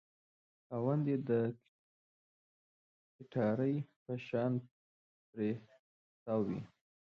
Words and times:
خاوند 0.67 1.05
یې 1.11 1.17
د 1.29 1.31
کټارې 3.15 3.75
په 4.03 4.13
شان 4.27 4.51
ترې 5.29 5.51
تاو 6.23 6.41
وي. 6.47 6.59